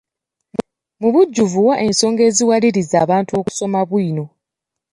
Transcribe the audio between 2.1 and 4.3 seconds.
eziwaliriza abantu okusoma bwino.